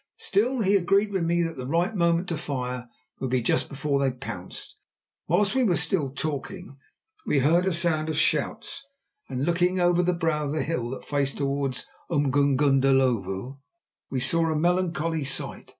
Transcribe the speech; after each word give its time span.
Still, 0.17 0.61
he 0.61 0.75
agreed 0.75 1.11
with 1.11 1.23
me 1.23 1.43
that 1.43 1.57
the 1.57 1.67
right 1.67 1.93
moment 1.93 2.27
to 2.29 2.35
fire 2.37 2.87
would 3.19 3.29
be 3.29 3.43
just 3.43 3.69
before 3.69 3.99
they 3.99 4.09
pounced. 4.09 4.75
Whilst 5.27 5.53
we 5.53 5.63
were 5.63 5.75
still 5.75 6.09
talking 6.09 6.75
we 7.27 7.37
heard 7.37 7.67
a 7.67 7.71
sound 7.71 8.09
of 8.09 8.17
shouts, 8.17 8.83
and, 9.29 9.45
looking 9.45 9.79
over 9.79 10.01
the 10.01 10.13
brow 10.15 10.45
of 10.45 10.53
the 10.53 10.63
hill 10.63 10.89
that 10.89 11.05
faced 11.05 11.37
towards 11.37 11.85
Umgungundhlovu, 12.09 13.59
we 14.09 14.19
saw 14.19 14.47
a 14.51 14.55
melancholy 14.55 15.23
sight. 15.23 15.69